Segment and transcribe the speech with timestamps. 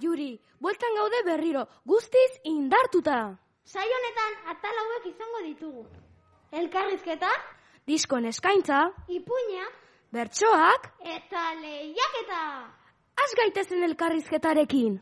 [0.00, 3.38] Juri, bueltan gaude berriro, guztiz indartuta.
[3.64, 5.86] Sai honetan atal hauek izango ditugu.
[6.52, 7.30] Elkarrizketa,
[7.86, 9.64] Diskoen eskaintza, ipuña
[10.12, 12.42] bertsoak, eta lehiaketa.
[13.24, 15.00] az gaitezen elkarrizketarekin.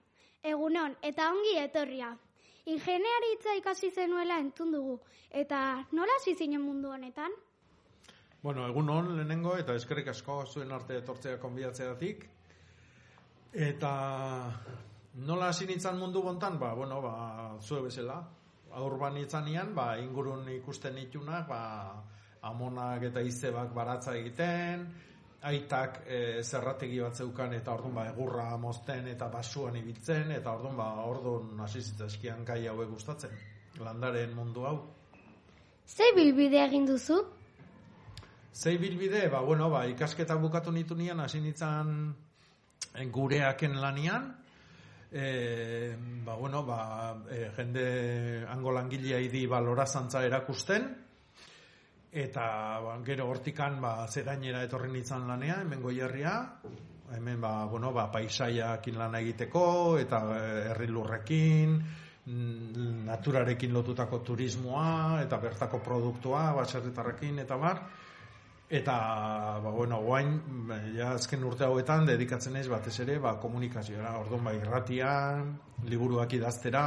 [0.47, 2.13] Egunon, eta ongi etorria.
[2.71, 4.95] Ingeniaritza ikasi zenuela entzun dugu.
[5.31, 5.59] Eta
[5.91, 7.35] nola hasi zinen mundu honetan?
[8.41, 12.27] Bueno, egun hon lehenengo eta eskerrik asko zuen arte etortzea konbidatzeatik.
[13.67, 13.91] Eta
[15.27, 18.21] nola hasi nintzen mundu bontan, ba, bueno, ba, zue bezala.
[18.77, 21.61] Aurban itzanean, ba, ingurun ikusten nitunak, ba,
[22.47, 24.85] amonak eta izebak baratza egiten,
[25.45, 30.77] aitak e, zerrategi bat zeukan eta orduan ba, egurra mozten eta basuan ibiltzen, eta orduan
[30.77, 33.35] ba, orduan hasi zitzaizkian gai hauek gustatzen.
[33.79, 34.77] Landaren mundu hau.
[35.85, 37.21] Ze bilbide egin duzu?
[38.53, 42.15] Zei bilbide, ba, bueno, ba, ikasketa bukatu nitu nian, hasi nintzen
[43.13, 44.31] gureaken lanian,
[45.11, 45.93] e,
[46.25, 46.79] ba, bueno, ba,
[47.29, 50.89] e, jende hango langilea idi balorazantza erakusten,
[52.17, 56.33] eta ba, gero hortikan ba, zerainera etorri nintzen lanea, hemen goierria,
[57.13, 59.67] hemen ba, bueno, ba, paisaiakin lana egiteko,
[60.01, 61.77] eta eh, herri lurrekin,
[62.25, 67.87] mm, naturarekin lotutako turismoa, eta bertako produktua, baserritarrekin, eta bar,
[68.67, 68.93] Eta,
[69.63, 70.33] ba, bueno, guain,
[70.91, 75.53] ja, azken urte hauetan, dedikatzen naiz batez ere, ba, komunikazioa, orduan, ba, irratian,
[75.87, 76.83] liburuak idaztera,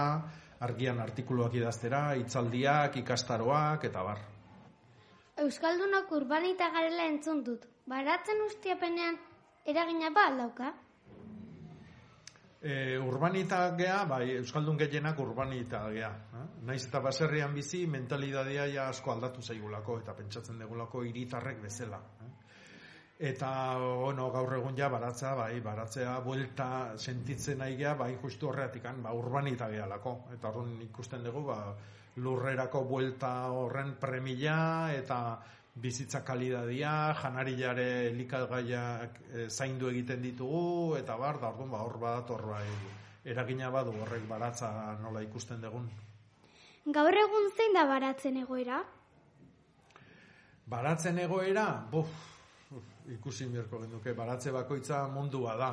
[0.61, 4.21] argian artikuluak idaztera, hitzaldiak, ikastaroak, eta bar.
[5.41, 7.65] Euskaldunok urbanita garela entzun dut.
[7.89, 9.17] Baratzen ustiapenean
[9.65, 10.73] eragina ba aldauka?
[12.61, 16.11] E, urbanita gea, bai, Euskaldun gehienak urbanita gea.
[16.37, 16.43] Eh?
[16.69, 22.03] Naiz eta baserrian bizi, mentalidadea ja asko aldatu zaigulako, eta pentsatzen degulako hiritarrek bezala.
[22.21, 22.29] Eh?
[23.31, 26.69] Eta, bueno, gaur egun ja baratza, bai, baratzea, buelta
[26.99, 30.15] sentitzen nahi gea, bai, justu horreatikan, ba, urbanita gehalako.
[30.37, 31.59] Eta horren ikusten dugu, ba,
[32.21, 35.21] lurrerako buelta horren premila, eta
[35.81, 42.47] bizitza kalidadia, janarilare elikagaiak e, zaindu egiten ditugu, eta bar, da orduan, ba, hor badator,
[42.53, 42.67] bai,
[43.25, 44.71] eragina badu horrek baratza
[45.03, 45.89] nola ikusten dugun.
[46.91, 48.81] Gaur egun zein da baratzen egoera?
[50.71, 52.11] Baratzen egoera, buf,
[52.73, 55.71] uf, ikusi mirko genuke, baratze bakoitza mundua da.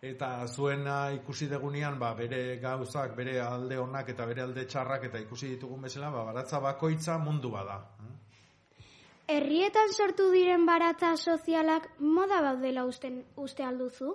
[0.00, 5.20] Eta zuena ikusi degunean, ba, bere gauzak, bere alde onak eta bere alde txarrak eta
[5.20, 7.76] ikusi ditugun bezala, ba, baratza bakoitza mundua da.
[8.06, 8.14] Eh?
[9.34, 14.14] Herrietan sortu diren baratza sozialak moda daudela usten, uste alduzu?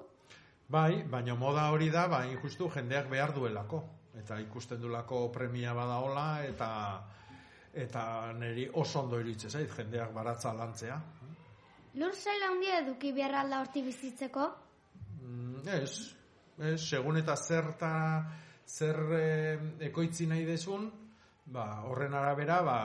[0.68, 3.84] Bai, baina moda hori da, ba, injustu jendeak behar duelako.
[4.18, 6.70] Eta ikusten dulako premia badaola, eta
[7.76, 10.98] eta niri oso ondo iritze zait, jendeak baratza lantzea.
[12.02, 14.65] Lur zaila handia eduki beharra alda horti bizitzeko?
[15.66, 16.14] Ez,
[16.62, 17.92] ez, segun eta zerta,
[18.68, 20.86] zer eh, ekoitzi nahi desun,
[21.46, 22.80] ba, horren arabera, ba,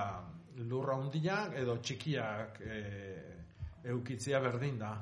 [0.69, 4.95] lurra handiak edo txikiak eh, eukitzea berdin da.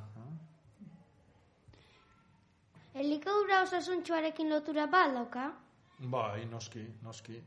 [2.98, 5.46] Elikadura osasuntxuarekin lotura ba aldauka?
[5.98, 7.38] Bai, noski, noski.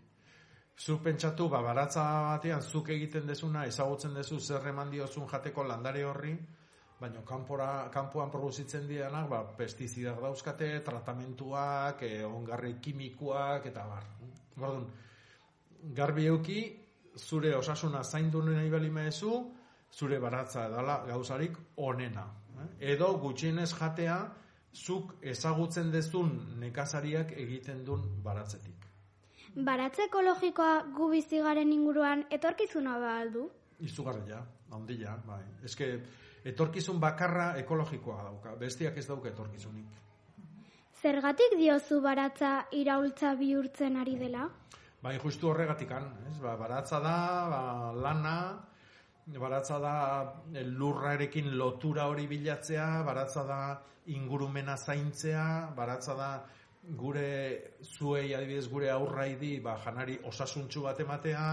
[0.81, 6.03] zuk pentsatu, ba, baratza batean, zuk egiten dezuna, ezagutzen dezu zer eman diozun jateko landare
[6.05, 6.31] horri,
[7.01, 14.05] baina kanpora, kanpoan produzitzen dianak, ba, pestizidak dauzkate, tratamentuak, e, ongarri kimikoak, eta bar.
[14.55, 14.85] Gordon,
[15.97, 16.59] garbi euki,
[17.17, 19.33] zure osasuna zaindu nahi bali mezu,
[19.91, 22.27] zure baratza edala gauzarik onena.
[22.61, 22.93] Eh?
[22.93, 24.19] Edo gutxienez jatea,
[24.73, 28.87] zuk ezagutzen dezun nekazariak egiten duen baratzetik.
[29.55, 33.49] Baratze ekologikoa gu bizigaren inguruan etorkizuna ba aldu?
[33.83, 34.39] Izugarria,
[34.71, 35.41] handia, bai.
[35.67, 35.97] Eske,
[36.45, 39.99] etorkizun bakarra ekologikoa dauka, bestiak ez dauka etorkizunik.
[41.01, 44.47] Zergatik diozu baratza iraultza bihurtzen ari dela?
[45.01, 46.37] Bai, justu horregatikan, ez?
[46.41, 47.15] Ba, baratza da,
[47.49, 47.61] ba,
[47.97, 48.35] lana,
[49.39, 49.95] baratza da
[50.53, 53.61] lurrarekin lotura hori bilatzea, baratza da
[54.13, 56.31] ingurumena zaintzea, baratza da
[56.97, 61.45] gure zuei adibidez gure aurraidi ba, janari osasuntxu bat ematea,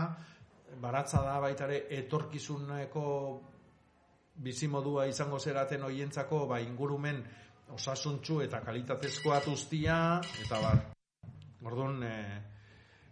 [0.81, 3.05] baratza da baitare etorkizuneko
[4.39, 7.23] bizimodua izango zeraten hoientzako ba, ingurumen
[7.75, 9.97] osasuntxu eta kalitatezkoa atuztia,
[10.45, 10.83] eta bar,
[11.67, 12.15] orduan, e,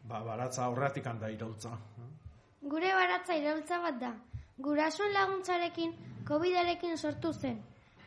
[0.09, 1.75] ba, baratza aurretik handa iraultza.
[2.63, 4.13] Gure baratza iraultza bat da.
[4.59, 5.93] Gurasoen laguntzarekin,
[6.27, 7.59] COVID-arekin sortu zen.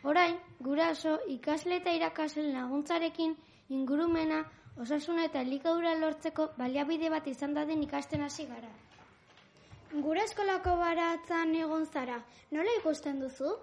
[0.04, 3.36] Orain, guraso ikasle eta irakaslen laguntzarekin
[3.70, 4.44] ingurumena,
[4.80, 8.72] osasuna eta elikadura lortzeko baliabide bat izan dadin ikasten hasi gara.
[9.90, 12.20] Gure eskolako baratzan egon zara,
[12.52, 13.56] nola ikusten duzu?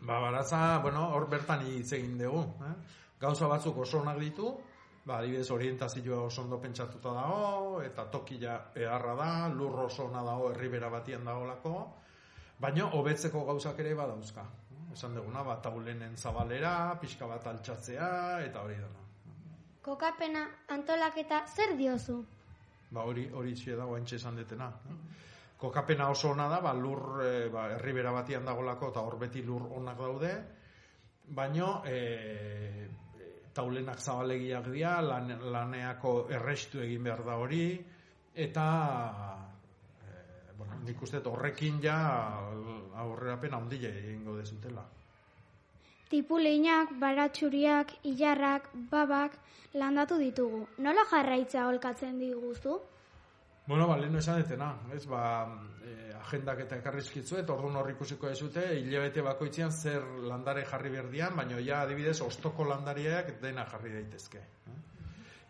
[0.00, 2.40] Ba, baratza, bueno, hor bertan hitz egin dugu.
[2.64, 2.74] Eh?
[3.20, 4.48] Gauza batzuk oso onak ditu,
[5.04, 10.50] ba, adibidez orientazioa oso ondo pentsatuta dago, eta tokila beharra da, lur oso ona dago,
[10.54, 11.74] herribera batian dagoelako,
[12.60, 14.46] baina hobetzeko gauzak ere badauzka
[14.94, 18.08] esan duguna, bat taulenen zabalera, pixka bat altxatzea,
[18.46, 19.02] eta hori dena.
[19.84, 20.44] Kokapena
[20.76, 22.22] antolaketa zer diozu?
[22.94, 24.70] Ba hori, hori txie dago entxe esan detena.
[25.58, 29.66] Kokapena oso ona da, ba, lur, e, ba, herribera batian dagolako, eta hor beti lur
[29.78, 30.32] onak daude,
[31.34, 32.88] baino, e,
[33.54, 37.64] taulenak zabalegiak dira, lan, laneako errestu egin behar da hori,
[38.34, 38.66] eta
[40.58, 41.96] bueno, nik uste horrekin ja
[43.04, 44.84] aurrerapen handia egingo dezutela.
[46.14, 49.32] Tipuleinak, baratxuriak, ilarrak, babak
[49.74, 50.60] landatu ditugu.
[50.86, 52.76] Nola jarraitza holkatzen diguzu?
[53.66, 55.24] Bueno, ba, lehenu esan detena, ez, ba,
[55.82, 61.34] e, agendak eta ekarrizkitzu, eta orduan horri ikusiko ezute, hilabete bakoitzean zer landare jarri berdian,
[61.34, 64.44] baina ja adibidez, ostoko landariak dena jarri daitezke.
[64.70, 64.78] Eh?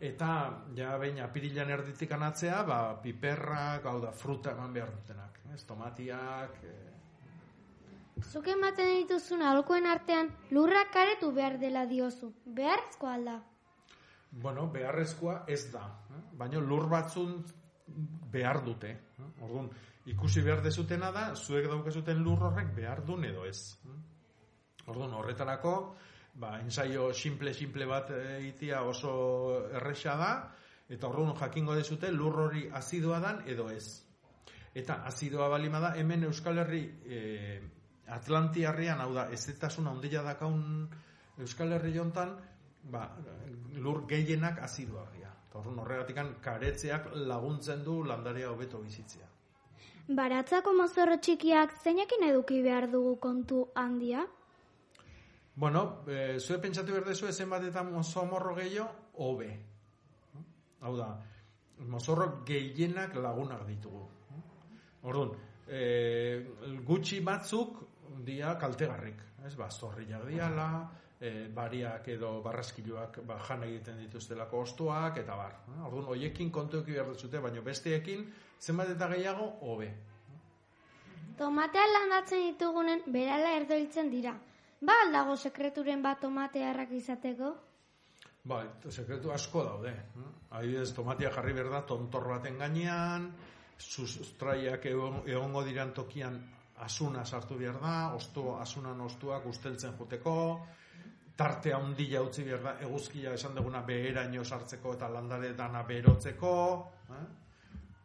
[0.09, 0.31] eta
[0.77, 6.61] ja behin apirilan erditik anatzea, ba, piperrak, hau da, fruta eman behar dutenak, ez, tomatiak...
[6.65, 6.94] E...
[8.23, 13.41] Zuk ematen dituzun alkoen artean, lurrak karetu behar dela diozu, beharrezkoa alda?
[14.31, 16.23] Bueno, beharrezkoa ez da, eh?
[16.39, 17.37] baina lur batzun
[18.33, 18.91] behar dute.
[19.19, 19.29] Eh?
[19.47, 19.69] Orduan,
[20.11, 23.77] ikusi behar dezutena da, zuek daukazuten lur horrek behar duen edo ez.
[23.87, 23.99] Eh?
[24.87, 25.75] Orduan, horretarako,
[26.35, 29.15] ba, ensaio simple-simple bat egitea oso
[29.75, 30.33] erresa da,
[30.89, 34.03] eta horren jakingo dezute lur hori azidua dan edo ez.
[34.75, 37.19] Eta azidua balima da, hemen Euskal Herri e,
[38.13, 40.89] Atlantiarrian, hau da, ez etasuna ondila dakaun
[41.41, 42.35] Euskal Herri jontan,
[42.91, 43.09] ba,
[43.81, 45.31] lur gehienak azidua ria.
[45.55, 49.29] Horren horregatik karetzeak laguntzen du landaria hobeto bizitzea.
[50.09, 54.27] Baratzako mozorro txikiak zeinekin eduki behar dugu kontu handia?
[55.55, 59.49] Bueno, e, zue pentsatu behar dezu ezen bat eta mozorro gehiago, hobe.
[60.83, 61.09] Hau da,
[61.79, 64.03] mozorro gehienak lagunak ditugu.
[65.05, 65.31] Orduan,
[65.69, 66.45] e,
[66.85, 67.79] gutxi batzuk
[68.25, 69.23] dia kaltegarrik.
[69.47, 70.69] Ez, ba, zorriak diala,
[71.21, 75.59] e, bariak edo barraskiluak ba, jan egiten dituztelako ostuak, eta bar.
[75.87, 78.27] Orduan, hoiekin kontu eki behar duzute, baina besteekin,
[78.61, 79.91] zenbat eta gehiago, hobe.
[81.39, 84.35] Tomatea landatzen ditugunen, berala erdoiltzen dira.
[84.85, 87.55] Ba aldago sekreturen bat tomatearrak izateko?
[88.45, 89.95] Ba, sekretu asko daude.
[90.15, 90.33] Hm?
[90.59, 93.31] Adibidez, tomatea jarri behar da tontor baten gainean,
[93.79, 96.37] sustraiak egongo diran tokian
[96.83, 100.35] asuna sartu behar da, ostu, asunan ostuak usteltzen juteko,
[101.37, 106.53] tarte handia utzi behar da, eguzkia esan duguna beheraino sartzeko eta landare dana berotzeko.
[107.11, 107.25] Eh?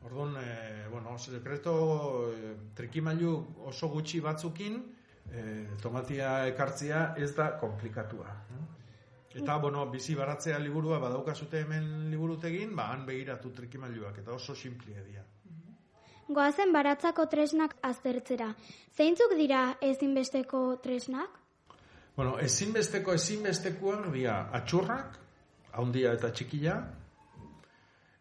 [0.05, 1.73] Orduan, e, bueno, sekreto
[2.31, 3.33] e, trikimailu
[3.67, 4.79] oso gutxi batzukin,
[5.29, 5.43] e,
[5.81, 8.37] tomatia ekartzia ez da komplikatua.
[9.29, 15.03] Eta, bueno, bizi baratzea liburua badaukazute hemen liburutegin, ba, han begiratu trikimailuak, eta oso simplia
[15.05, 15.21] dira.
[16.29, 18.51] Goazen baratzako tresnak aztertzera.
[18.93, 21.39] Zeintzuk dira ezinbesteko tresnak?
[22.15, 25.17] Bueno, ezinbesteko ezinbestekoak dira atxurrak,
[25.73, 26.75] haundia eta txikila,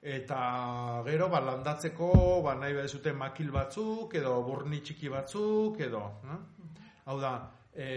[0.02, 6.02] eta gero ba, landatzeko ba, nahi behar zuten makil batzuk edo burni txiki batzuk edo
[6.22, 6.38] eh?
[7.10, 7.32] hau da
[7.74, 7.88] e,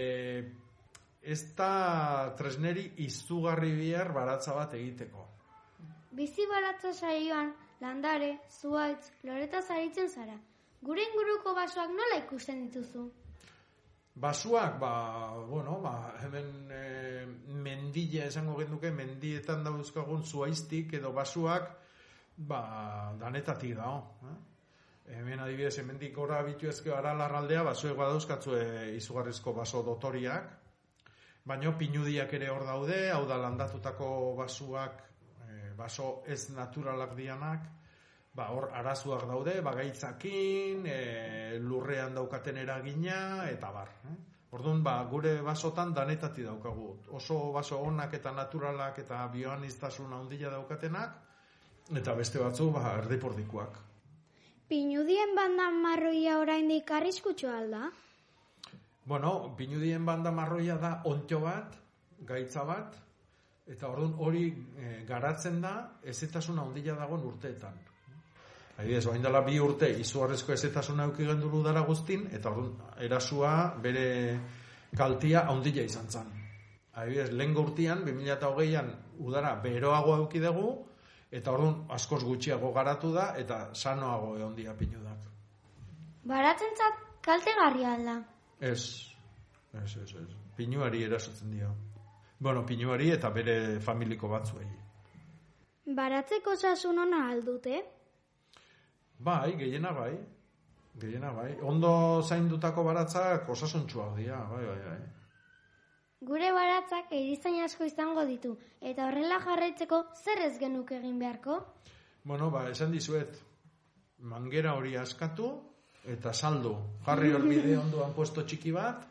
[1.22, 5.28] ez da tresneri izugarri bihar baratza bat egiteko
[6.12, 10.38] Bizi baratza saioan, landare, zuaitz, loreta zaritzen zara.
[10.82, 13.08] Gure inguruko basoak nola ikusten dituzu?
[14.22, 14.94] Basuak, ba,
[15.48, 17.26] bueno, ba, hemen e,
[17.64, 21.70] mendila esango genduke, mendietan dauzkagun zuaiztik edo basuak,
[22.38, 22.62] ba,
[23.20, 24.02] danetatik dao.
[24.28, 24.40] Eh?
[25.16, 28.66] Hemen adibidez, hemendik ora bitu ezke ara larraldea, basuek badauzkatzue
[28.98, 30.52] izugarrizko baso dotoriak,
[31.48, 35.02] baino pinudiak ere hor daude, hau da landatutako basuak,
[35.78, 37.68] baso ez naturalak dianak,
[38.34, 41.00] ba, hor arazuak daude, bagaitzakin, e,
[41.60, 43.92] lurrean daukaten eragina, eta bar.
[44.12, 44.18] Eh?
[44.52, 46.88] Orduan, ba, gure basotan danetati daukagu.
[47.16, 51.18] Oso baso onak eta naturalak eta bioaniztasun handia daukatenak,
[51.96, 53.80] eta beste batzu, ba, erdipordikuak.
[54.72, 57.90] Pinudien bandan marroia oraindik arriskutsu alda?
[59.06, 61.74] Bueno, pinudien banda marroia da ontio bat,
[62.28, 62.96] gaitza bat,
[63.68, 67.78] eta orduan hori e, garatzen da ezetasuna handia dagoen urteetan.
[68.78, 73.52] Adibidez, orain dela bi urte izugarrezko ezetasuna eduki genduru dara guztin, eta orduan erasua
[73.84, 74.06] bere
[74.98, 76.32] kaltia handia izan zen.
[76.94, 78.90] Adibidez, lehen urtean, 2008an
[79.20, 80.72] udara beroago eduki dugu,
[81.32, 85.30] eta orduan askoz gutxiago garatu da, eta sanoago egon dia pinudak.
[86.28, 88.18] Baratzentzat kaltegarria alda.
[88.60, 88.84] Ez,
[89.74, 90.28] ez, ez, ez.
[90.58, 91.72] Pinuari erasotzen dio.
[92.42, 94.66] Bueno, pinuari eta bere familiko batzuei.
[95.98, 97.82] Baratzeko osasun ona aldute?
[99.20, 100.16] Bai, gehiena bai.
[101.04, 101.52] Gehiena bai.
[101.62, 101.92] Ondo
[102.24, 104.98] zaindutako baratzak osasuntxuak dira, bai, bai, bai.
[106.32, 111.60] Gure baratzak erizain asko izango ditu, eta horrela jarraitzeko zer ez genuke egin beharko?
[112.24, 113.38] Bueno, ba, esan dizuet,
[114.34, 115.54] mangera hori askatu,
[116.18, 116.74] eta saldu.
[117.06, 119.06] Jarri hor bide ondoan puesto txiki bat,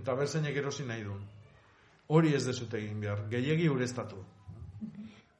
[0.00, 1.20] eta berzainek erosi nahi du.
[2.08, 4.18] Hori ez dezute egin behar, gehiegi ureztatu.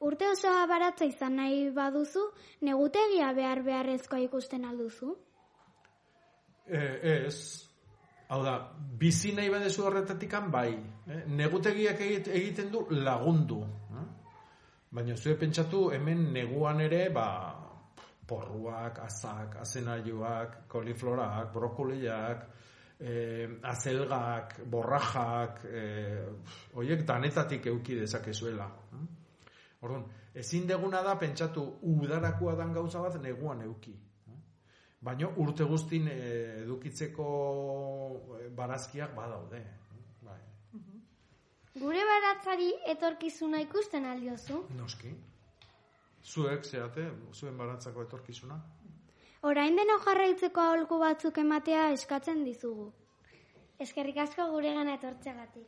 [0.05, 2.23] Urte osoa baratza izan nahi baduzu,
[2.61, 5.15] negutegia behar beharrezkoa ikusten alduzu?
[6.65, 6.81] E,
[7.27, 7.37] ez,
[8.29, 8.55] hau da,
[8.99, 10.71] bizi nahi badezu horretatikan bai.
[11.07, 11.23] Eh?
[11.27, 13.61] Negutegiak egit- egiten du lagundu.
[13.93, 14.05] Eh?
[14.91, 17.27] Baina zue pentsatu hemen neguan ere, ba,
[18.27, 22.45] porruak, azak, azenaiuak, koliflorak, brokoliak,
[22.99, 26.25] eh, azelgak, borrajak, eh,
[26.73, 28.67] oiek danetatik euki dezakezuela.
[28.93, 29.05] Eh?
[29.81, 33.93] Orduan, ezin deguna da pentsatu udarakoa dan gauza bat neguan euki.
[35.05, 37.25] Baina urte guztin eh, edukitzeko
[38.57, 39.61] barazkiak badaude.
[40.25, 40.39] Bai,
[41.75, 44.63] Gure baratzari etorkizuna ikusten aldiozu?
[44.77, 45.11] noski.
[46.25, 48.57] Zuek, zeate, zuen barantzako etorkizuna.
[49.45, 52.87] Orain deno jarraitzeko aholku batzuk ematea eskatzen dizugu.
[53.85, 55.67] Eskerrik asko gure gana etortzeagatik.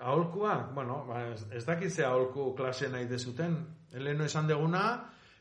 [0.00, 1.20] Aholkua, bueno, ba,
[1.54, 3.54] ez, dakit ze aholku klase nahi dezuten.
[3.92, 4.82] Heleno esan deguna,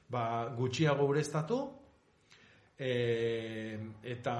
[0.09, 0.25] ba,
[0.59, 1.57] gutxiago ureztatu,
[2.77, 2.91] e,
[4.13, 4.35] eta,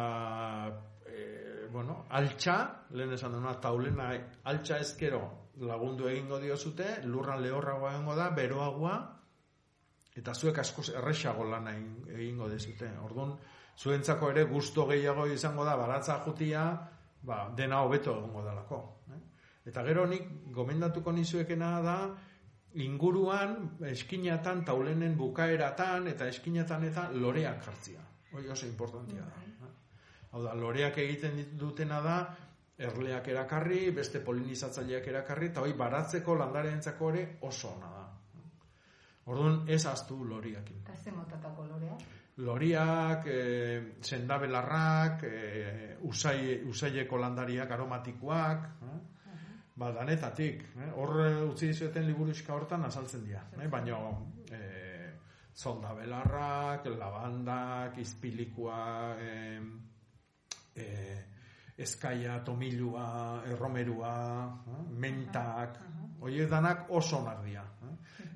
[1.08, 2.60] e, bueno, altxa,
[2.92, 4.12] lehen esan duguna, taulena
[4.44, 5.24] altxa ezkero
[5.66, 8.96] lagundu egingo diozute, lurran lehorragoa egingo da, beroagoa,
[10.16, 12.88] eta zuek askoz erresago lana egin- egingo dezute.
[13.04, 13.34] Orduan,
[13.78, 16.62] zuentzako ere gusto gehiago izango da, baratza jutia,
[17.22, 18.80] ba, dena hobeto egongo dalako.
[19.12, 19.20] Eh?
[19.66, 21.98] Eta gero nik gomendatuko nizuekena da,
[22.76, 28.02] inguruan, eskinatan, taulenen bukaeratan, eta eskinatan eta loreak jartzia.
[28.34, 29.44] Hoi oso importantia da.
[29.44, 29.52] eh?
[30.32, 32.18] Hau da, loreak egiten dutena da,
[32.78, 37.92] erleak erakarri, beste polinizatzaileak erakarri, eta hoi baratzeko landareentzako ere oso ona.
[39.26, 40.84] Orduan, ez astu loriakin.
[40.84, 41.98] Eta ze motatako lorea?
[42.46, 48.98] Loriak, e, sendabelarrak, e, usai, usaileko landariak aromatikoak, eh?
[49.76, 50.64] ba, danetatik.
[50.76, 50.90] Eh?
[50.96, 53.44] Hor eh, utzi dizueten liburuxka hortan azaltzen dira.
[53.60, 53.68] Eh?
[53.72, 54.00] Baina
[54.52, 54.62] e,
[55.56, 59.60] zondabelarrak, labandak, izpilikoa, e,
[60.76, 60.88] e,
[61.78, 64.16] eskaia, tomilua, erromerua,
[64.70, 64.82] eh?
[65.06, 65.80] mentak,
[66.22, 67.66] horiek danak oso onak dira.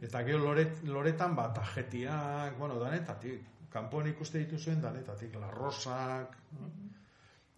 [0.01, 0.05] Eh?
[0.05, 6.37] Eta gero loret, loretan bat ajetiak, bueno, danetatik, kanpoan ikuste dituzuen danetatik, larrosak,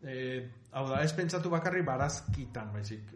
[0.04, 3.12] eh, hau da, ez pentsatu bakarri barazkitan, baizik,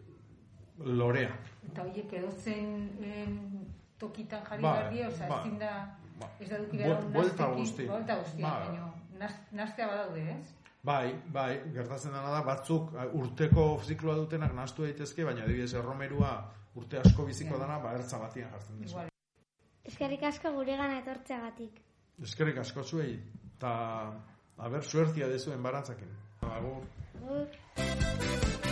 [0.78, 1.32] lorea.
[1.66, 2.68] Eta horiek edozen
[3.02, 3.64] em,
[3.98, 5.40] tokitan jarri Bai, behar die, oza, bai.
[5.40, 5.72] ezin da,
[6.20, 6.28] Ba.
[6.40, 7.86] ez da duki Bu- behar buelta guzti.
[7.86, 8.78] Buelta guzti, Bai.
[9.18, 10.54] naz- naztea badaude, ez?
[10.86, 16.52] Bai, bai, gertatzen dena da, batzuk eh, urteko zikloa dutenak nahastu daitezke, baina adibidez erromerua
[16.76, 17.60] urte asko biziko Ja.
[17.66, 18.96] dana, ba, ertza batian jartzen dizu.
[19.86, 21.82] Eskerrik asko gure gana etortzeagatik.
[22.28, 23.12] Eskerrik asko zuei,
[23.56, 23.72] eta
[24.68, 26.14] haber suertia dezuen barantzakin.
[26.52, 26.86] Agur.
[27.22, 28.65] Agur.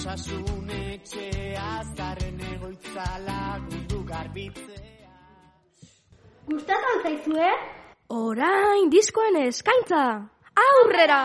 [0.00, 5.10] Osasun etxea zaren egoitza lagundu garbitzea.
[6.48, 7.50] Gustatzen zaizue?
[8.16, 10.04] Orain diskoen eskaintza.
[10.64, 11.20] Aurrera!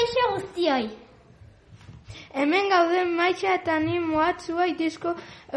[0.00, 0.84] Kaixo guztioi!
[2.40, 5.10] Hemen gauden maitxa eta ni moatzuai disko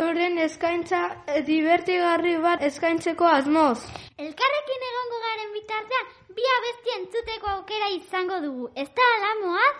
[0.05, 1.03] euren eskaintza
[1.49, 3.85] divertigarri bat eskaintzeko asmoz.
[4.25, 8.67] Elkarrekin egongo garen bitartean, bi abesti entzuteko aukera izango dugu.
[8.83, 9.77] Ez da alamoaz?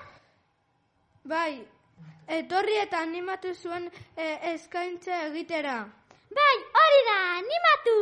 [1.34, 1.52] Bai,
[2.38, 5.76] etorri eta animatu zuen e, eskaintza egitera.
[6.40, 8.00] Bai, hori da, animatu!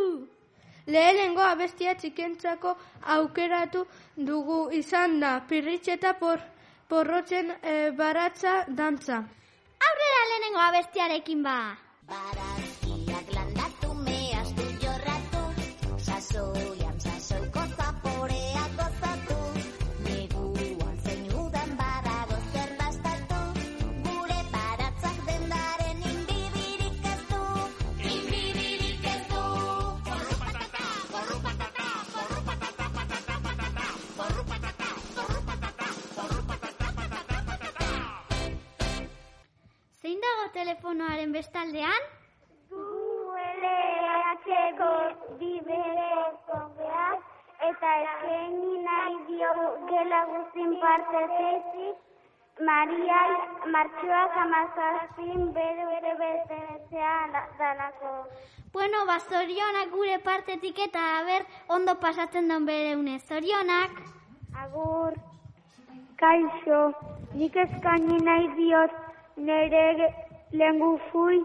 [0.88, 2.72] Lehenengo abestia txikentzako
[3.16, 3.84] aukeratu
[4.30, 6.42] dugu izan da pirritxeta por,
[6.92, 9.22] porrotzen e, baratza dantza.
[9.90, 11.58] Aurrera lehenengo abestiarekin ba!
[12.12, 12.71] Barazkiak
[40.54, 42.02] telefonoaren bestaldean?
[42.82, 44.12] ULH-ko
[45.40, 46.80] biberekoak
[47.70, 49.52] eta eskaini nahi dio
[49.90, 51.88] gela guztin parte zeizi
[52.68, 53.32] Mariai
[53.74, 57.14] martxoak amazazpin bere bere betetzea
[57.60, 58.12] dalako.
[58.74, 63.20] Bueno, ba, zorionak gure partetik eta aber ondo pasatzen den bere une.
[63.20, 63.92] Zorionak!
[64.64, 65.16] Agur,
[66.22, 66.82] kaixo,
[67.34, 68.92] nik eskaini nahi diot
[69.38, 69.86] nire
[70.52, 71.40] lengu fui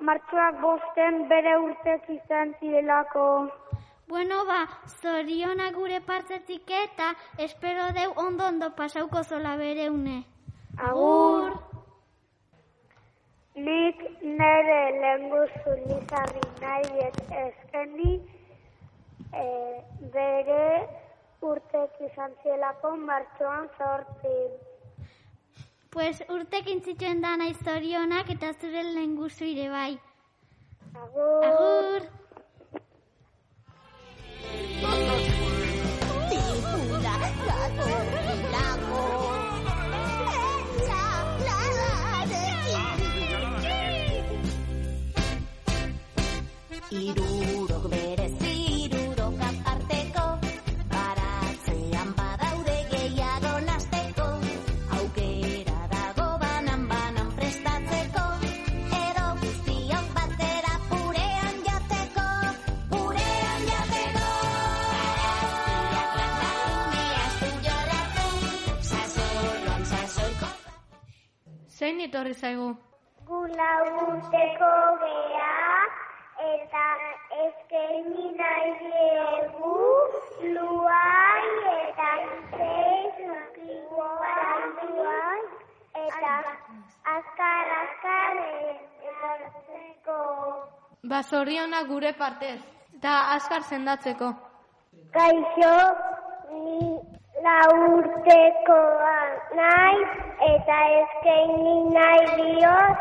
[0.00, 3.26] martxoak bosten bere urtek izan zirelako.
[4.12, 4.60] Bueno, ba,
[5.00, 10.24] zorionak gure partetik eta espero deu ondo ondo pasauko zola bere une.
[10.88, 11.52] Agur.
[13.54, 18.12] Nik nire lengu zulizarri nahi diet eskeni
[19.44, 19.46] e,
[20.14, 20.66] bere
[21.52, 24.36] urtek izan zielako martxoan zortzi.
[25.92, 29.98] Pues urtekin zituen da nahi zorionak eta zure lenguzu ire bai.
[31.02, 32.06] Agur.
[34.92, 35.26] Agur!
[36.30, 39.02] Tipura gatorrilako
[47.02, 47.71] Irurok
[71.82, 72.66] Zein etorri zaigu?
[73.28, 73.68] Gula
[74.00, 74.66] urteko
[75.00, 75.54] gea
[76.48, 76.82] eta
[77.44, 79.72] eskeni nahi diegu
[80.58, 82.12] luai eta
[82.52, 83.18] zeiz
[83.96, 85.40] luai
[86.04, 86.36] eta
[87.16, 88.40] azkar azkar
[89.10, 90.20] etortzeko.
[91.02, 92.60] Ba, zoriona gure partez.
[93.00, 94.30] Eta azkar sendatzeko.
[95.18, 95.76] Kaixo,
[96.52, 96.91] ni
[97.44, 99.16] lau urtekoa
[99.58, 100.02] nahi
[100.50, 102.98] eta eskaini nahi diot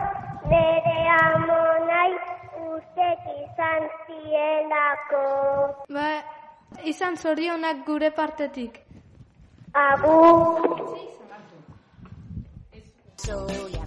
[0.54, 2.12] nire amonai
[2.70, 5.26] ustek izan zielako.
[5.98, 6.08] Ba,
[6.94, 8.82] izan zorionak gure partetik.
[9.74, 10.82] Agur.
[13.26, 13.81] Zoian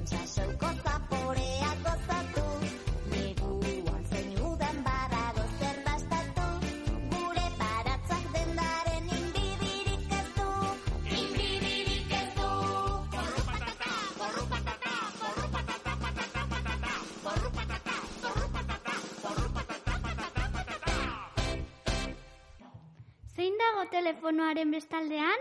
[23.85, 25.39] dago telefonoaren bestaldean?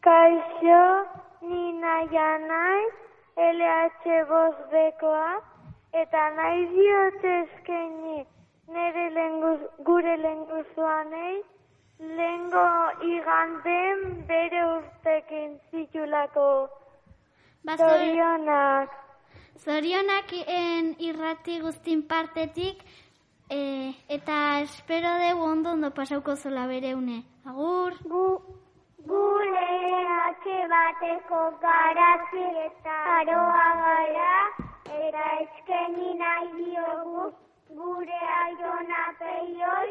[0.00, 1.08] Kaixo,
[1.42, 2.94] ni naia naiz,
[3.36, 5.40] LH bosbekoa,
[5.92, 8.26] eta nahi diot eskaini
[8.68, 11.42] nire lenguz, gure lenguzuanei,
[12.00, 12.66] lengo
[13.02, 16.68] iganden bere urtekin zitulako.
[17.64, 18.90] Ba, zor- Zorionak.
[19.64, 22.82] Zorionak en irrati guztin partetik,
[23.48, 27.24] e, eta espero dugu ondo ondo pasauko zola bere une.
[27.44, 27.94] Agur!
[28.04, 28.24] Gu,
[29.06, 29.70] gure
[30.26, 34.36] atxe bateko garazi eta aroa gara,
[34.98, 37.32] eta eskeni nahi diogu
[37.80, 39.90] gure aiona peioi,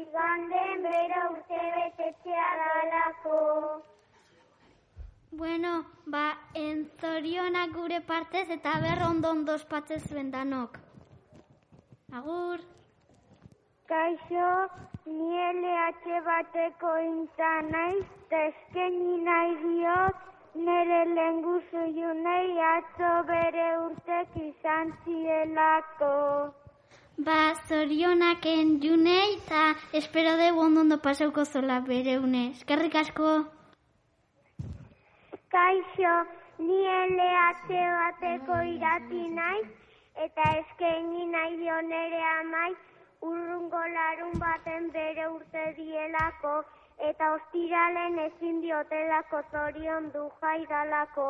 [0.00, 3.38] iganden bere urte betetzea dalako.
[5.30, 10.78] Bueno, ba, en zorionak gure partez eta ber ondo ondo ospatzen zuen danok.
[12.12, 12.77] Agur!
[13.88, 14.48] Kaixo,
[15.06, 20.18] ni LH bateko inta naiz, eta eskeni nahi diot
[20.66, 26.10] nire lenguzu junei atzo bere urtek izan zielako.
[27.28, 29.62] Ba, zorionaken junei eta
[30.02, 32.44] espero dugu ondo ondo pasauko zola bere une.
[32.58, 33.30] Eskerrik asko!
[35.56, 36.14] Kaixo,
[36.58, 37.72] ni LH
[38.02, 39.66] bateko irati naiz,
[40.28, 42.70] eta eskaini nahi dio nere amai
[43.20, 46.62] urrungo larun baten bere urte dielako,
[47.10, 51.28] eta ostiralen ezin diotelako zorion du jaidalako.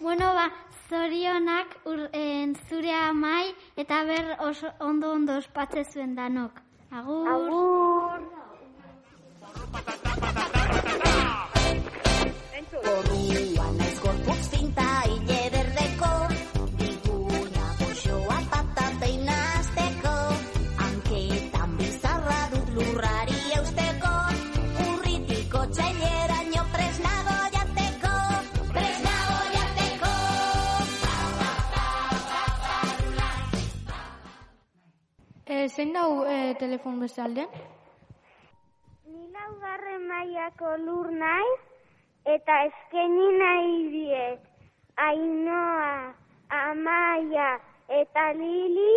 [0.00, 0.50] Bueno, ba,
[0.88, 6.60] zorionak ur, en, zure amai eta ber oso, ondo ondo ospatze zuen danok.
[6.90, 7.28] Agur!
[7.36, 8.20] Agur!
[12.86, 14.85] Porrua naiz gorputz finta
[35.76, 37.50] zein dau e, telefon bestaldean?
[39.12, 41.58] Ni laugarren mailako lur naiz,
[42.34, 44.46] eta eskeni nahi diet.
[44.96, 46.14] Ainoa,
[46.48, 47.50] Amaia
[48.00, 48.94] eta Lili,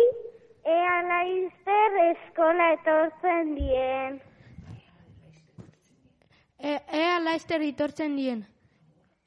[0.64, 4.20] ea laizter eskola etortzen dien.
[6.58, 8.46] E, ea laizter itortzen dien.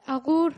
[0.08, 0.58] Agur!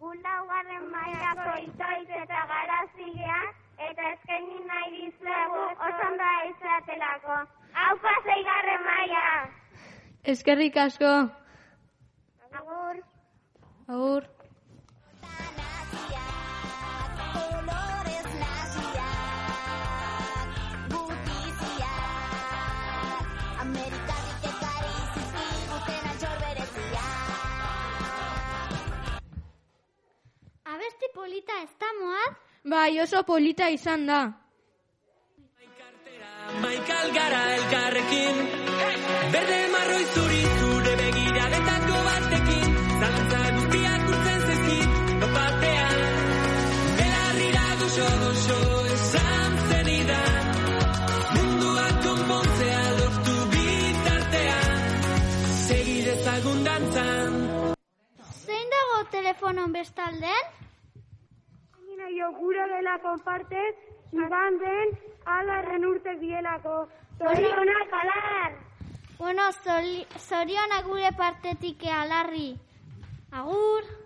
[0.00, 3.52] Gu laugarren mailako itoiz eta garazilean,
[3.90, 7.38] eta eskeni nahi dizuegu oso ondo izatelako.
[7.80, 9.24] Haupa zeigarren maila!
[10.34, 11.12] Eskerrik asko!
[12.60, 13.02] Agur!
[13.88, 14.28] Agur!
[30.72, 32.51] Abesti polita ez da moaz?
[32.64, 34.20] Bai, oso polita izan da.
[36.62, 38.36] Maikal gara elkarrekin.
[39.32, 42.68] Berde marroi zuri zure begiradetako batekin.
[43.00, 44.90] Zalantza guztiak urtzen zezkit
[45.22, 45.98] Topatean
[47.00, 48.60] Belarrira goxo goxo
[48.94, 50.54] esan zenidan.
[51.34, 54.80] Munduak konpontzea lortu bitartean.
[55.66, 57.38] Segi dezagun dantzan.
[58.46, 60.44] Zein dago telefonon bestaldean?
[62.18, 63.74] Jo gure delako partez,
[64.12, 66.88] iban den alarren urtek dielako.
[67.18, 68.52] Zorionak alar!
[69.18, 69.48] Bueno,
[70.18, 72.56] zorionak gure partetik alarri.
[73.32, 74.01] Agur!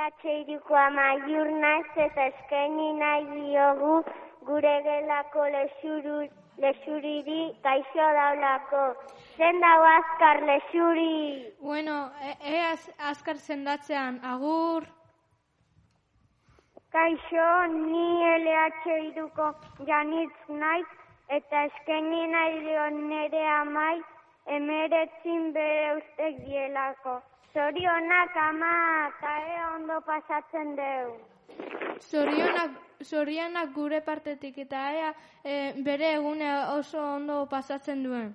[0.00, 3.96] LH iruko amaiur naiz eta eskaini nahi diogu
[4.48, 6.14] gure gelako lesuru,
[6.64, 8.84] lesuriri gaixo daulako.
[9.36, 11.52] Zen dago azkar lesuri.
[11.60, 11.96] Bueno,
[12.28, 14.82] e, e az- azkar sendatzean, agur.
[16.92, 18.06] Kaixo, ni
[18.44, 19.50] LH iruko
[19.90, 20.86] janitz naiz
[21.28, 23.98] eta eskaini nahi dio nere amai
[24.46, 27.20] emeretzin bere ustek dielako.
[27.52, 28.74] Zorionak ama,
[29.08, 31.16] eta ondo pasatzen deu.
[32.10, 35.08] Zorionak, zorionak gure partetik eta ea
[35.42, 35.56] e,
[35.88, 38.30] bere egune oso ondo pasatzen duen.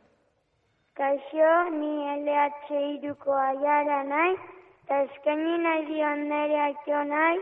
[0.99, 4.39] Kaixo, ni LH iruko aiara naiz,
[4.83, 7.35] eta eskaini nahi dion nere atxonai,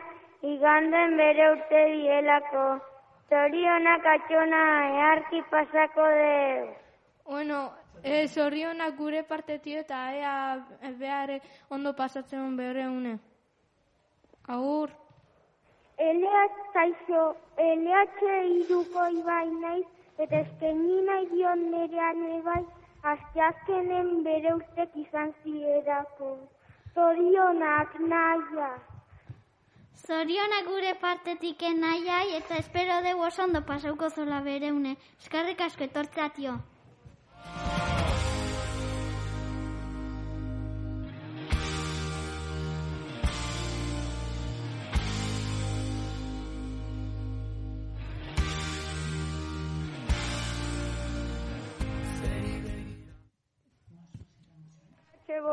[0.53, 2.65] iganden bere urte dielako.
[3.29, 6.67] Zorionak atxona eharki pasako deu.
[7.25, 7.59] Bueno,
[8.03, 10.35] e, zorionak gure partetik eta ea
[10.99, 11.39] behar
[11.69, 13.17] ondo pasatzen bere egune.
[14.47, 14.91] Agur.
[15.97, 17.23] LH zaixo,
[17.57, 18.21] LH
[18.59, 19.85] iruko ibai naiz,
[20.17, 22.63] eta eskaini nahi dion nerean ebai,
[23.11, 26.33] asteazkenen bere ustek izan zierako.
[26.95, 28.73] Zorionak naia.
[30.03, 34.97] Zorionak gure partetik nahiai eta espero dugu oso ondo pasauko zola bereune.
[35.21, 36.59] Eskarrik asko etortzatio.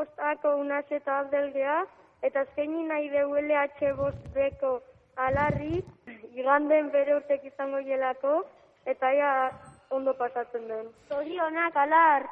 [0.01, 1.81] Bostako unaz eta abdelgea,
[2.23, 4.73] eta azkeini nahi deuele H bost beko
[5.29, 5.83] alarri,
[6.35, 8.35] iganden bere urtek izango jelako,
[8.87, 9.33] eta ia
[9.91, 10.93] ondo pasatzen den.
[11.09, 12.29] Zorionak alar!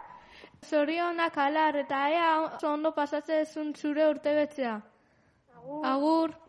[0.65, 2.29] Zorionak alar eta ea
[2.73, 4.81] ondo pasatzen zure urtebetzea.
[5.85, 6.31] Agur.
[6.31, 6.48] Bueno,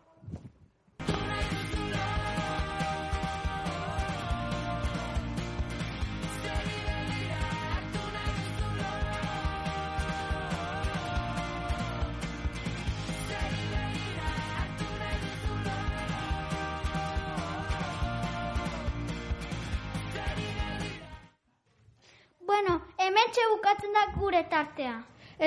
[23.60, 24.94] bukatzen da gure tartea.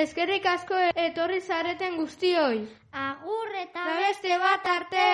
[0.02, 2.62] Eskerrik asko etorri zareten guztioi.
[3.04, 5.06] Agur eta Eta beste bat arte!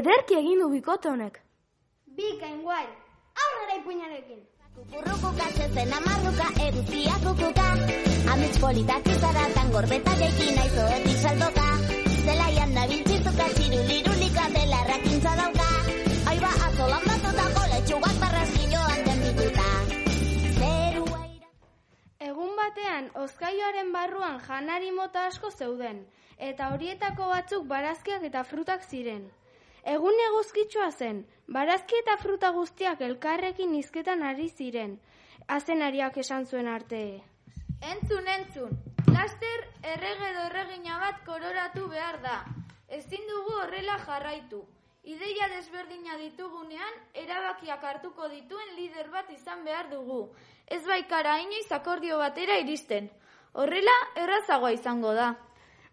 [0.00, 1.34] Ederki egin du bikote honek.
[2.18, 2.84] Bikain guai,
[3.44, 4.38] aurrera ipuinarekin.
[4.76, 5.30] Kukurruku
[5.74, 7.66] zen amarruka, eguzkia kukuka.
[8.34, 11.66] Amets politak izaratan gorbeta gekin aizoetik saldoka.
[12.24, 15.68] Zelaian da biltzituka, txirulirulika dela errakintza dauka.
[16.32, 19.66] Aiba, azolan batutako letxugak barrazkiloan denbituta.
[20.54, 21.50] Zerua ira...
[22.30, 26.00] Egun batean, ozkaioaren barruan janari mota asko zeuden,
[26.52, 29.28] eta horietako batzuk barazkiak eta frutak ziren.
[29.84, 34.98] Egun eguzkitsua zen, barazki eta fruta guztiak elkarrekin izketan ari ziren,
[35.48, 37.22] azenariak esan zuen arte.
[37.80, 38.76] Entzun, entzun.
[39.08, 42.44] Laster errege edo erregina bat kororatu behar da.
[42.88, 44.60] Ezin dugu horrela jarraitu.
[45.02, 50.34] Ideia desberdina ditugunean, erabakiak hartuko dituen lider bat izan behar dugu.
[50.66, 53.08] Ez baikara inoiz akordio batera iristen.
[53.52, 55.32] Horrela, errazagoa izango da.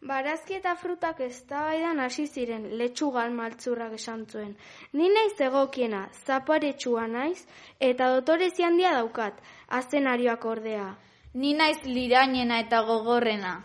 [0.01, 4.51] Barazki eta frutak eztabaidan hasi ziren, letxugal maltzurrak esan zuen.
[4.93, 7.47] Ni naiz egokiena, zaparetsua naiz,
[7.79, 9.41] eta dotorezi handia daukat,
[9.79, 10.91] azenarioak ordea.
[11.33, 13.55] Ni naiz lirainena eta gogorrena.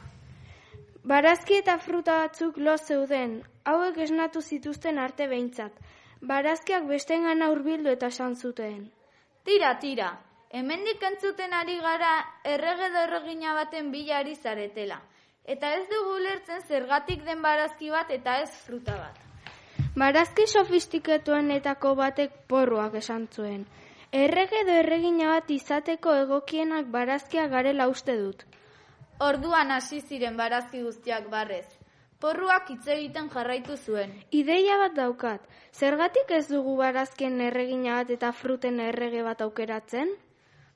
[1.04, 5.72] Barazki eta fruta batzuk lo zeuden, hauek esnatu zituzten arte behintzat.
[6.22, 8.90] Barazkiak bestengana hurbildu eta esan zuten.
[9.44, 10.10] Tira, tira.
[10.50, 12.12] Hemendik entzuten ari gara
[12.44, 15.00] errege erregina baten bila ari zaretela.
[15.44, 19.18] Eta ez dugu ulertzen zergatik den barazki bat eta ez fruta bat.
[19.98, 23.64] Barazki sofistikatuenetako batek porruak esan zuen.
[24.12, 28.44] Errege edo erregina bat izateko egokienak barazkiak garela uste dut.
[29.20, 31.66] Orduan hasi ziren barazki guztiak barrez.
[32.22, 34.12] Porruak hitz egiten jarraitu zuen.
[34.30, 35.48] Ideia bat daukat.
[35.72, 40.14] Zergatik ez dugu barazkien erregina bat eta fruten errege bat aukeratzen?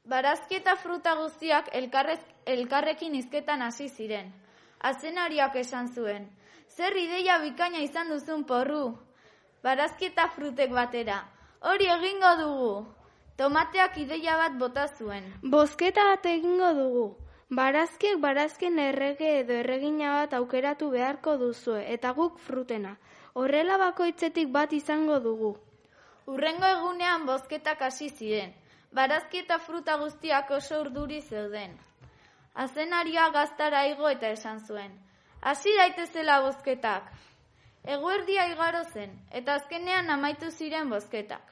[0.05, 4.35] Barazki eta fruta guztiak elkarrez, elkarrekin izketan hasi ziren.
[4.81, 6.29] Azenariak esan zuen.
[6.69, 8.97] Zer ideia bikaina izan duzun porru?
[9.63, 11.23] Barazki eta frutek batera.
[11.61, 12.73] Hori egingo dugu.
[13.37, 15.33] Tomateak ideia bat bota zuen.
[15.43, 17.07] Bozketa bat egingo dugu.
[17.49, 22.97] Barazkiek barazkien errege edo erregina bat aukeratu beharko duzue, eta guk frutena.
[23.35, 25.53] Horrela bakoitzetik bat izango dugu.
[26.27, 28.55] Urrengo egunean bozketak hasi ziren.
[28.93, 31.79] Barazki eta fruta guztiak oso urduri zeuden.
[32.57, 34.93] Azenaria gaztara igo eta esan zuen.
[35.43, 37.11] Hasi daitezela bozketak.
[37.97, 41.45] Eguerdia igaro zen, eta azkenean amaitu ziren bozketak.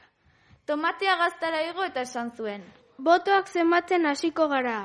[0.66, 2.64] Tomatea gaztara igo eta esan zuen.
[2.96, 4.78] Botoak zenbatzen hasiko gara.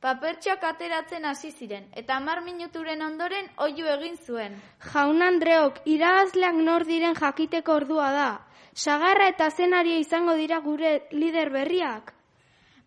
[0.00, 4.58] Papertxoak ateratzen hasi ziren, eta hamar minuturen ondoren oihu egin zuen.
[4.92, 8.28] Jaun Andreok, irabazleak nor diren jakiteko ordua da.
[8.72, 12.12] Sagarra eta zenaria izango dira gure lider berriak.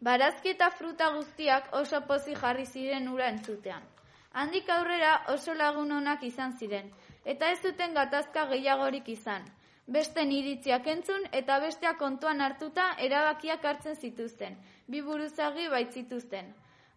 [0.01, 3.83] Barazki eta fruta guztiak oso pozi jarri ziren ura entzutean.
[4.31, 6.88] Handik aurrera oso lagun onak izan ziren,
[7.25, 9.43] eta ez zuten gatazka gehiagorik izan.
[9.88, 14.55] Beste iritziak entzun eta besteak kontuan hartuta erabakiak hartzen zituzten,
[14.88, 16.53] bi buruzagi baitzituzten.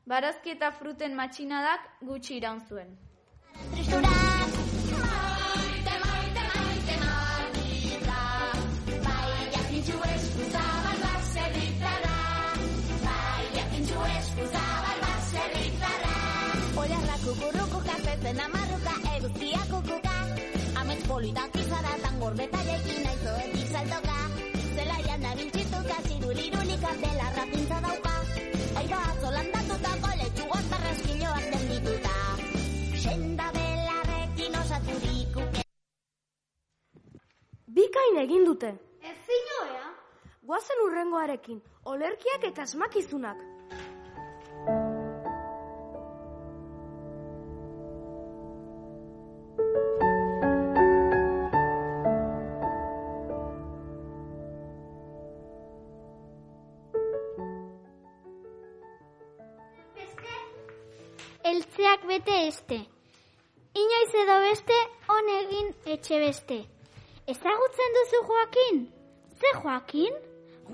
[0.07, 4.22] Barazki eta fruten matxinadak gutxi iraun zuen.
[16.53, 20.17] Oiarrak kukurruku kazetzen amarruka eguzkiak kukuka
[20.81, 24.19] Amets politak izara tan gorbeta jekin aizoetik saltoka
[24.77, 28.15] Zelaian nabiltzituka zirulirulika belarra pintza dauka
[28.83, 32.17] Aiba atzolandatuta goletxu gozarraskiloak dendituta
[33.05, 35.47] Senda belarrekin osaturiko
[37.79, 38.75] Bikain egin dute.
[39.01, 39.87] Ez zinoea?
[40.45, 43.52] Guazen urrengoarekin, olerkiak eta asmakizunak.
[62.12, 62.79] Bete este.
[63.83, 64.79] Inoiz edo beste,
[65.14, 66.59] on egin etxe beste.
[67.33, 68.83] Ezagutzen duzu Joakin?
[69.38, 70.18] Ze Joakin?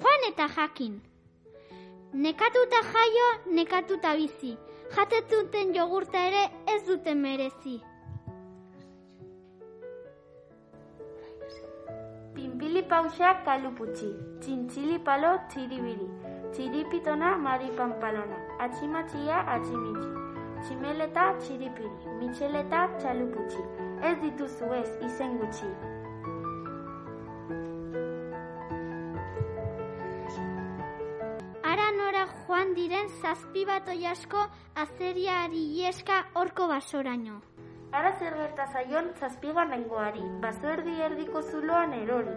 [0.01, 0.97] Juan eta Jakin.
[2.25, 4.57] Nekatuta jaio, nekatuta bizi.
[4.97, 6.43] Jatetuten jogurta ere
[6.75, 7.79] ez dute merezi.
[12.35, 14.11] Pinpili pausak kaluputxi,
[14.43, 16.09] txintxili palo txiribiri,
[16.55, 20.18] txiripitona maripanpalona, atximatxia atximitxi,
[20.65, 21.91] tximeleta txiripiri,
[22.21, 23.63] mitxeleta txaluputxi,
[24.11, 25.71] ez dituzu ez izen gutxi.
[31.69, 34.45] Ara nora joan diren zazpi bat oiasko
[34.85, 37.41] azeriari ieska horko basoraino.
[37.93, 42.35] Ara zer gerta zaion zazpigan nengoari, baso erdi erdiko zuloan erori.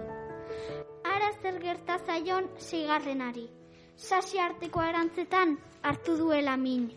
[1.13, 3.47] Ara zer gerta zaion seigarrenari.
[3.95, 6.91] Sasi arteko arantzetan hartu duela min.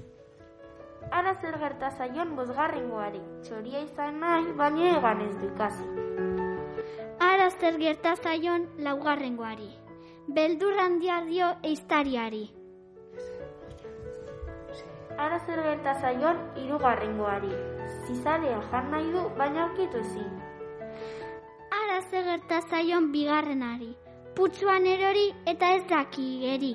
[1.10, 5.86] Ara zer gerta zaion bosgarrengoari, txoria izan nahi, baina egan ez du ikasi.
[7.20, 9.70] Ara zer gerta zaion laugarrengoari.
[10.28, 12.44] Beldur handia dio eiztariari.
[15.18, 17.52] Ara zer gerta zaion hirugarrengoari.
[18.06, 20.32] Zizarea jan nahi du, baina aurkitu ezin.
[21.82, 23.94] Ara zer gerta zaion bigarrenari.
[24.34, 26.74] Putzuan erori eta ez daki geri.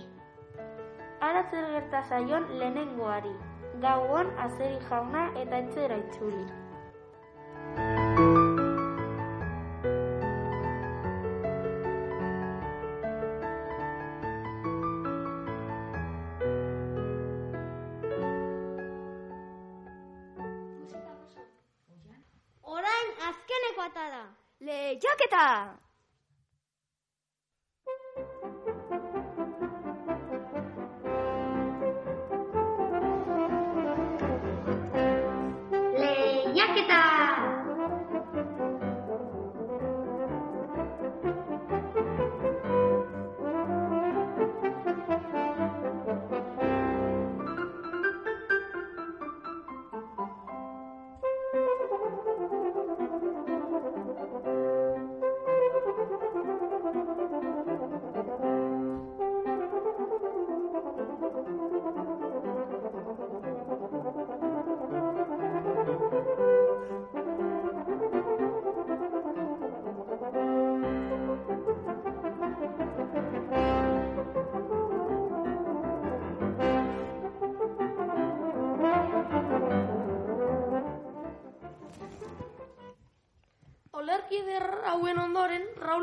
[1.19, 3.34] Ara zer gerta zaion lehenengoari.
[3.82, 6.43] Gauon azeri jauna eta etxera itzuli.
[22.63, 23.80] Orain azkeneko.
[23.80, 24.23] Lehiaketa!
[24.59, 25.88] Lehiaketa!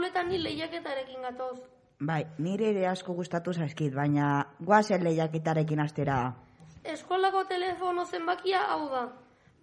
[0.07, 1.59] Rauletan ni lehiaketarekin gatoz.
[2.01, 6.35] Bai, nire ere asko gustatu zaizkit, baina guazen lehiaketarekin astera.
[6.85, 9.09] Eskolako telefono zenbakia hau da.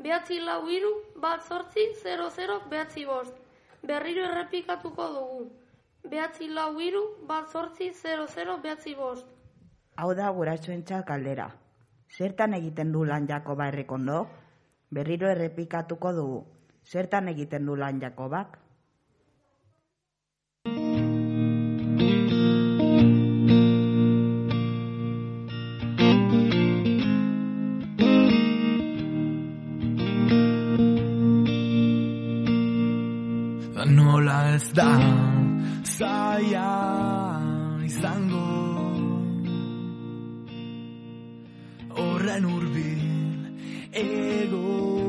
[0.01, 0.91] Behatzi lau hiru,
[1.21, 3.35] bat zortzi, 00, behatzi bost.
[3.83, 5.51] Berriro errepikatuko dugu.
[6.09, 9.27] Behatzi lau hiru, bat zortzi, 00, behatzi bost.
[9.95, 11.51] Hau da gurasoentzat kaldera.
[12.09, 14.27] Zertan egiten du lan Jakoba errekondo?
[14.91, 16.43] Berriro errepikatuko dugu.
[16.83, 18.62] Zertan egiten du lan Jakobak?
[34.55, 34.89] Ez da
[35.97, 36.73] zaila
[37.85, 38.49] izango.
[41.97, 43.03] Horren urbil
[43.93, 45.02] egon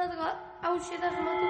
[0.00, 1.48] Atxe-atxeko entzat hau asmatu...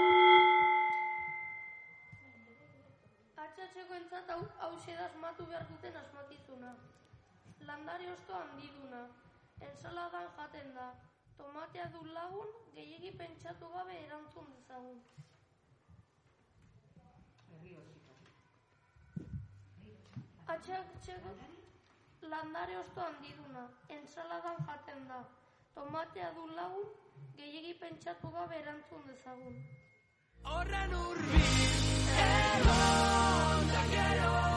[3.43, 4.73] Atxe-atxeko entzat hau hau
[5.05, 6.73] asmatu behar duten asmakizuna.
[7.69, 9.03] Landare osto handiduna.
[9.61, 10.89] Ensaladan jaten da.
[11.39, 14.99] Tomatea du lagun, gehiegi pentsatu gabe erantzun dezagun.
[20.47, 21.37] Atxe-atxeko
[22.35, 23.69] landare osto handiduna.
[23.89, 25.23] Ensaladan jaten da.
[25.75, 26.91] Tomatea du lagun,
[27.39, 29.57] gehiegi pentsatu gabe erantzun dezagun.
[30.53, 31.65] Horren urbil
[32.27, 34.50] egon da gero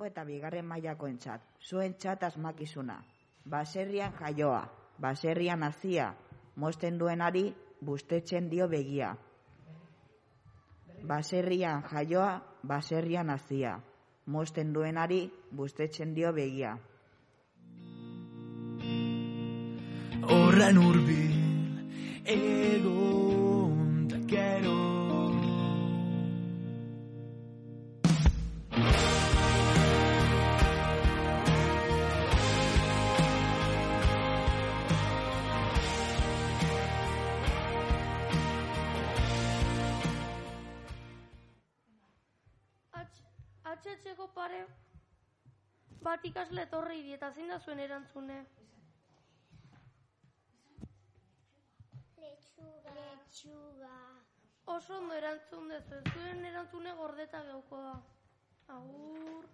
[0.00, 3.04] Lehenengo eta bigarren mailako entzat, zuen txat asmakizuna.
[3.44, 4.62] Baserrian jaioa,
[4.98, 6.14] baserrian hazia,
[6.56, 9.16] mosten duenari bustetzen dio begia.
[11.04, 13.78] Baserrian jaioa, baserrian hazia,
[14.26, 16.78] mosten duenari bustetzen dio begia.
[20.30, 21.84] Horren urbil
[22.24, 24.18] egon da
[44.34, 44.60] pare
[46.02, 48.38] bat ikasle etorri di eta zein da zuen erantzune.
[52.16, 52.94] Letxuga.
[52.98, 53.96] Letxuga.
[54.76, 57.96] Oso ondo erantzun dezu, zuen erantzune gordeta geuko da.
[58.76, 59.48] Agur.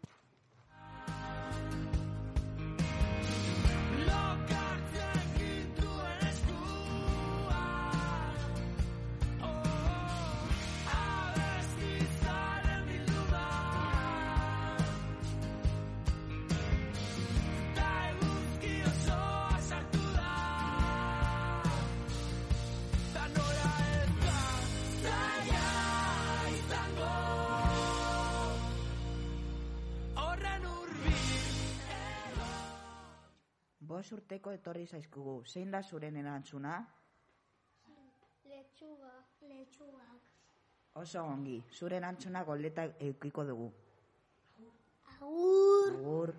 [33.86, 36.72] Bos urteko etorri zaizkugu, zein da zuren erantzuna?
[38.50, 39.12] Letxuga.
[39.46, 40.24] Letxugak.
[41.02, 43.70] Oso ongi, zure erantzuna goldeta eukiko dugu.
[45.14, 45.94] Agur.
[45.94, 46.34] Agur.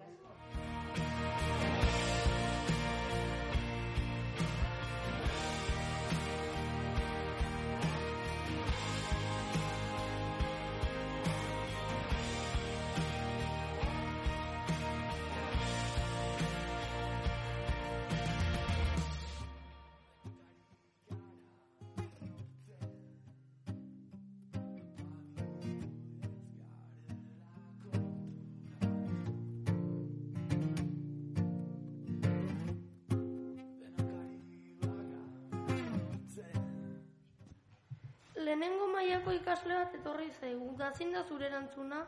[38.59, 40.75] Lehenengo mailako ikasle bat etorri zaigu.
[40.97, 42.05] Zein da zure erantzuna?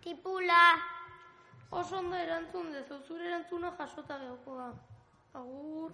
[0.00, 0.62] Tipula.
[1.70, 4.72] Oso ondo erantzun dezu, zure erantzuna jasota geoko da.
[5.34, 5.92] Agur.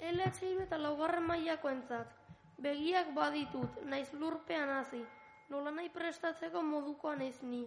[0.00, 2.19] LH eta laugarren mailakoentzat.
[2.60, 5.00] Begiak baditut, naiz lurpean hasi.
[5.48, 7.62] Nola nahi prestatzeko modukoa naiz ni.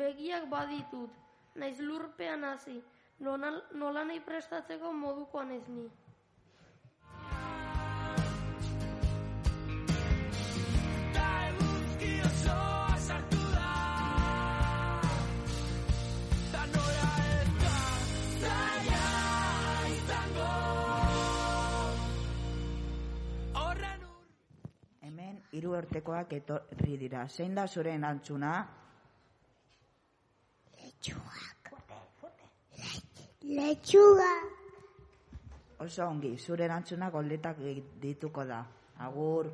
[0.00, 1.10] Begiak baditut,
[1.54, 2.82] naiz lurpean hasi.
[3.20, 5.86] Nola, nola nahi prestatzeko modukoa naiz ni.
[25.52, 27.26] Hiru urtekoak etorri dira.
[27.28, 28.52] Zein da zure erantzuna?
[33.48, 34.32] Letxuga.
[35.84, 37.62] Oso ongi, zure erantzuna goldetak
[38.02, 38.64] dituko da.
[39.06, 39.50] Agur.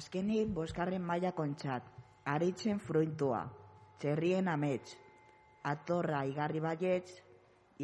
[0.00, 1.88] Azkenik boskarren maila kontxat,
[2.32, 3.40] aritzen fruitua,
[4.00, 4.94] txerrien amets,
[5.72, 7.10] atorra igarri baietz,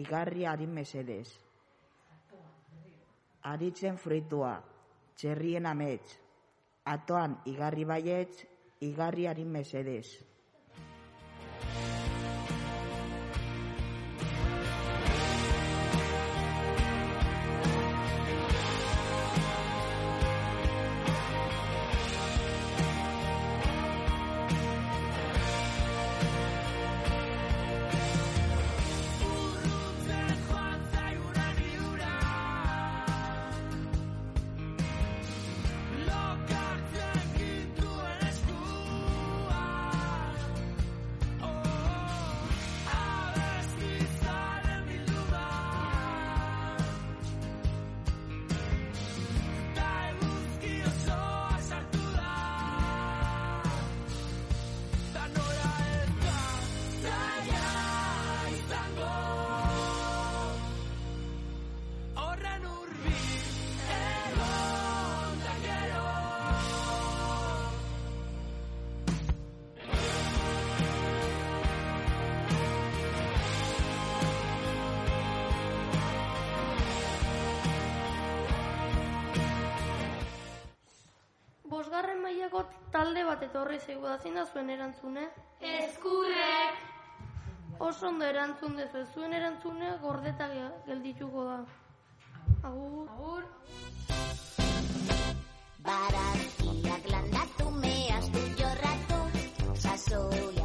[0.01, 1.27] igarri harin mesedez.
[3.51, 4.55] Aritzen fruitua,
[5.21, 6.17] txerrien amets,
[6.95, 8.47] atoan igarri baietz,
[8.89, 10.07] igarri harin mesedez.
[82.47, 85.25] Mailako talde bat etorri zaigu da zein da zuen erantzune?
[85.61, 86.77] Eskurrek.
[87.81, 91.57] Oso ondo erantzun dezu, zuen erantzune gordeta ge- geldituko da.
[92.63, 93.09] Agur.
[93.11, 93.43] Agur.
[95.89, 99.19] Barazkiak landatu mehastu jorratu
[99.75, 100.56] Sasoian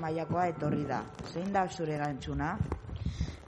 [0.00, 1.02] mailakoa etorri da.
[1.32, 2.54] Zein da zure erantzuna?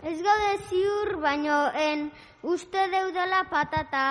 [0.03, 2.09] Ez gaude ziur, baino en
[2.43, 4.07] uste deudela patata.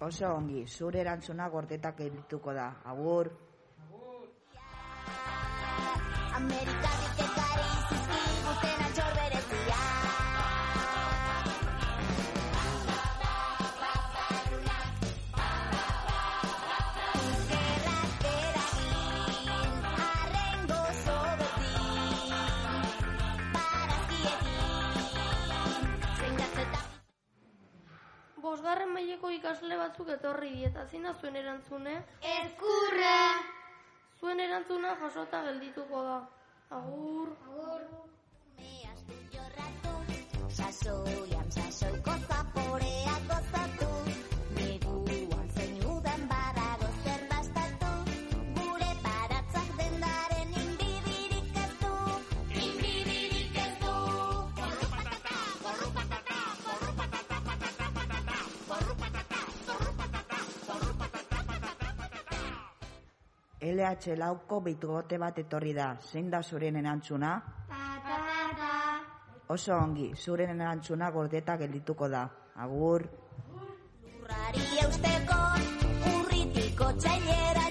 [0.00, 2.70] Oso ongi, zure erantzuna gordetak dituko da.
[2.84, 3.30] Agur.
[6.34, 6.73] Amerikarik
[29.94, 31.92] batzuk etorri eta zein da zuen erantzune?
[32.30, 33.38] Ezkurra!
[34.20, 36.16] Zuen erantzuna jasota geldituko da.
[36.70, 37.30] Agur.
[40.54, 41.33] Sasoian sasoiko
[63.74, 65.88] LH lauko bitugote bat etorri da.
[66.12, 67.34] Zein da zuren erantzuna?
[67.68, 68.70] Patata!
[69.54, 72.22] Oso ongi, zuren erantzuna gordeta geldituko da.
[72.66, 73.08] Agur.
[74.22, 75.42] Urrari eusteko,
[76.14, 77.63] urritiko txaileraino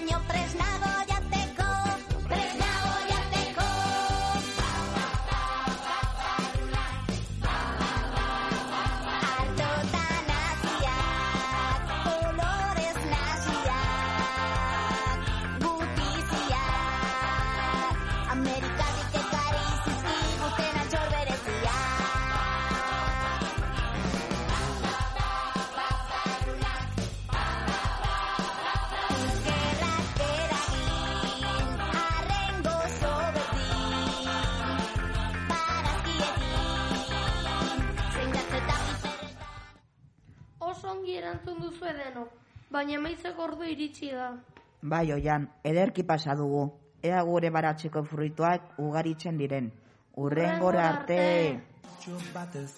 [42.84, 44.34] baina emaitzeko ordu iritsi da.
[44.82, 46.64] Bai, oian, ederki pasa dugu.
[47.04, 49.72] Ea gure baratzeko fruituak ugaritzen diren.
[50.20, 51.20] Urrengora arte.
[52.04, 52.72] Txo batez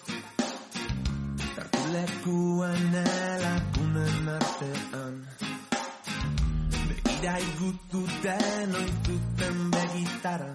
[1.55, 5.17] Tartulekuan elakunen artean
[6.91, 10.51] Begira igututen oituten begitara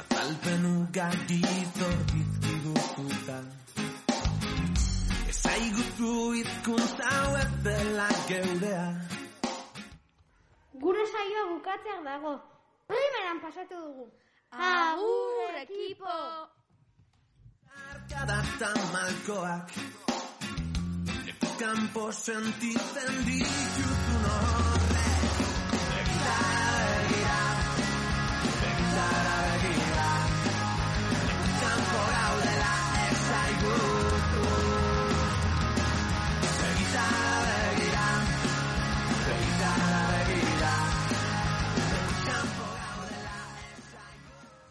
[0.00, 1.42] Azalpen ugari
[1.76, 3.65] zorbizkigututa Ezaigutu
[5.42, 6.12] zaiguzu
[6.42, 8.86] izkuntza hauek dela geurea.
[10.82, 12.32] Gure saioa bukatzeak dago.
[12.90, 14.06] Primeran pasatu dugu.
[14.52, 16.16] Agur, ekipo!
[17.90, 19.68] Arkadata malkoak
[21.26, 25.08] Lepo kanpo sentitzen dituzun horre
[25.90, 27.40] Begitara begira
[28.62, 29.85] Begitara begira